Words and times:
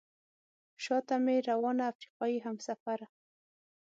شاته 0.83 1.15
مې 1.23 1.35
روانه 1.49 1.83
افریقایي 1.91 2.39
همسفره. 2.45 3.07